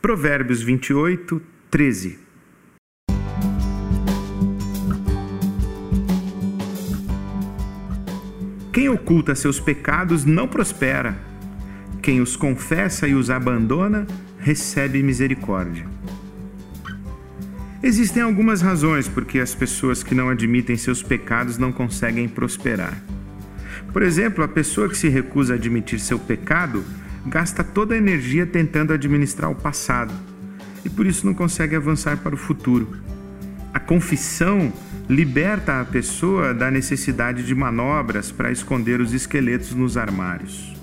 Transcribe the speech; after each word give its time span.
Provérbios 0.00 0.62
28, 0.62 1.42
13. 1.68 2.20
Quem 8.72 8.88
oculta 8.88 9.34
seus 9.34 9.58
pecados 9.58 10.24
não 10.24 10.46
prospera. 10.46 11.18
Quem 12.00 12.20
os 12.20 12.36
confessa 12.36 13.08
e 13.08 13.14
os 13.14 13.28
abandona 13.28 14.06
recebe 14.38 15.02
misericórdia. 15.02 15.84
Existem 17.82 18.22
algumas 18.22 18.62
razões 18.62 19.08
por 19.08 19.24
que 19.24 19.40
as 19.40 19.52
pessoas 19.52 20.04
que 20.04 20.14
não 20.14 20.28
admitem 20.28 20.76
seus 20.76 21.02
pecados 21.02 21.58
não 21.58 21.72
conseguem 21.72 22.28
prosperar. 22.28 22.96
Por 23.92 24.02
exemplo, 24.02 24.44
a 24.44 24.48
pessoa 24.48 24.88
que 24.88 24.96
se 24.96 25.08
recusa 25.08 25.54
a 25.54 25.56
admitir 25.56 25.98
seu 25.98 26.20
pecado 26.20 26.84
gasta 27.26 27.62
toda 27.64 27.94
a 27.94 27.98
energia 27.98 28.46
tentando 28.46 28.92
administrar 28.92 29.50
o 29.50 29.54
passado 29.54 30.12
e 30.84 30.88
por 30.90 31.06
isso 31.06 31.26
não 31.26 31.34
consegue 31.34 31.76
avançar 31.76 32.18
para 32.18 32.34
o 32.34 32.38
futuro. 32.38 32.96
A 33.72 33.80
confissão 33.80 34.72
liberta 35.08 35.80
a 35.80 35.84
pessoa 35.84 36.52
da 36.52 36.70
necessidade 36.70 37.42
de 37.44 37.54
manobras 37.54 38.30
para 38.30 38.50
esconder 38.50 39.00
os 39.00 39.12
esqueletos 39.12 39.74
nos 39.74 39.96
armários. 39.96 40.74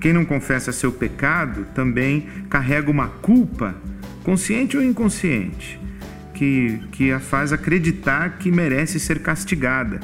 Quem 0.00 0.12
não 0.12 0.24
confessa 0.24 0.72
seu 0.72 0.90
pecado 0.90 1.66
também 1.74 2.26
carrega 2.50 2.90
uma 2.90 3.08
culpa, 3.08 3.74
consciente 4.24 4.76
ou 4.76 4.82
inconsciente, 4.82 5.80
que, 6.34 6.80
que 6.90 7.12
a 7.12 7.20
faz 7.20 7.52
acreditar 7.52 8.38
que 8.38 8.50
merece 8.50 8.98
ser 8.98 9.20
castigada 9.20 10.00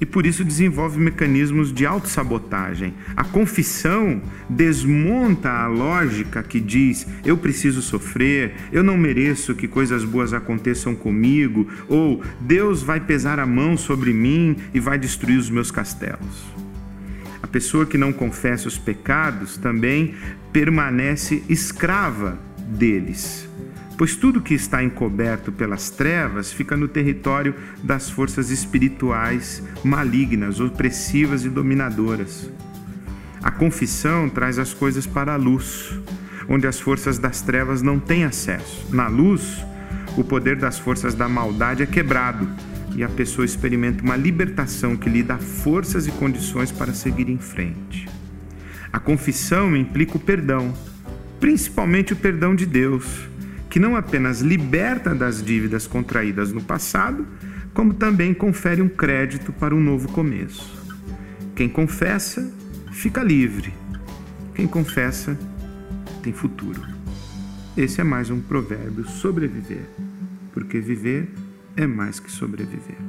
e 0.00 0.06
por 0.06 0.26
isso 0.26 0.44
desenvolve 0.44 0.98
mecanismos 0.98 1.72
de 1.72 1.86
autossabotagem. 1.86 2.94
A 3.16 3.24
confissão 3.24 4.20
desmonta 4.48 5.50
a 5.50 5.66
lógica 5.66 6.42
que 6.42 6.60
diz: 6.60 7.06
eu 7.24 7.36
preciso 7.36 7.80
sofrer, 7.82 8.54
eu 8.72 8.82
não 8.82 8.96
mereço 8.96 9.54
que 9.54 9.68
coisas 9.68 10.04
boas 10.04 10.32
aconteçam 10.32 10.94
comigo, 10.94 11.68
ou 11.88 12.22
Deus 12.40 12.82
vai 12.82 13.00
pesar 13.00 13.38
a 13.38 13.46
mão 13.46 13.76
sobre 13.76 14.12
mim 14.12 14.56
e 14.72 14.80
vai 14.80 14.98
destruir 14.98 15.38
os 15.38 15.50
meus 15.50 15.70
castelos. 15.70 16.54
A 17.42 17.46
pessoa 17.46 17.86
que 17.86 17.98
não 17.98 18.12
confessa 18.12 18.66
os 18.66 18.78
pecados 18.78 19.56
também 19.56 20.14
permanece 20.52 21.42
escrava 21.48 22.38
deles 22.68 23.48
pois 23.96 24.16
tudo 24.16 24.40
que 24.40 24.54
está 24.54 24.82
encoberto 24.82 25.52
pelas 25.52 25.90
trevas 25.90 26.52
fica 26.52 26.76
no 26.76 26.88
território 26.88 27.54
das 27.82 28.10
forças 28.10 28.50
espirituais 28.50 29.62
malignas, 29.82 30.60
opressivas 30.60 31.44
e 31.44 31.48
dominadoras. 31.48 32.50
A 33.42 33.50
confissão 33.50 34.28
traz 34.28 34.58
as 34.58 34.72
coisas 34.72 35.06
para 35.06 35.34
a 35.34 35.36
luz, 35.36 35.98
onde 36.48 36.66
as 36.66 36.80
forças 36.80 37.18
das 37.18 37.40
trevas 37.40 37.82
não 37.82 37.98
têm 38.00 38.24
acesso. 38.24 38.86
Na 38.90 39.06
luz, 39.06 39.64
o 40.16 40.24
poder 40.24 40.56
das 40.56 40.78
forças 40.78 41.14
da 41.14 41.28
maldade 41.28 41.82
é 41.82 41.86
quebrado 41.86 42.48
e 42.96 43.02
a 43.02 43.08
pessoa 43.08 43.44
experimenta 43.44 44.02
uma 44.02 44.16
libertação 44.16 44.96
que 44.96 45.10
lhe 45.10 45.22
dá 45.22 45.36
forças 45.36 46.06
e 46.06 46.12
condições 46.12 46.70
para 46.70 46.94
seguir 46.94 47.28
em 47.28 47.38
frente. 47.38 48.08
A 48.92 49.00
confissão 49.00 49.76
implica 49.76 50.16
o 50.16 50.20
perdão, 50.20 50.72
principalmente 51.44 52.14
o 52.14 52.16
perdão 52.16 52.54
de 52.54 52.64
Deus 52.64 53.28
que 53.68 53.78
não 53.78 53.96
apenas 53.96 54.40
liberta 54.40 55.14
das 55.14 55.42
dívidas 55.42 55.86
contraídas 55.86 56.50
no 56.50 56.62
passado, 56.62 57.26
como 57.74 57.92
também 57.92 58.32
confere 58.32 58.80
um 58.80 58.88
crédito 58.88 59.52
para 59.52 59.74
um 59.74 59.80
novo 59.80 60.08
começo. 60.10 60.74
Quem 61.54 61.68
confessa, 61.68 62.50
fica 62.92 63.22
livre. 63.22 63.74
Quem 64.54 64.66
confessa, 64.66 65.38
tem 66.22 66.32
futuro. 66.32 66.80
Esse 67.76 68.00
é 68.00 68.04
mais 68.04 68.30
um 68.30 68.40
provérbio 68.40 69.06
sobreviver, 69.06 69.84
porque 70.54 70.80
viver 70.80 71.28
é 71.76 71.86
mais 71.86 72.18
que 72.18 72.32
sobreviver. 72.32 73.03